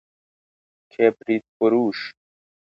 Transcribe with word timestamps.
کبریت 0.93 1.45
فروش 1.57 1.97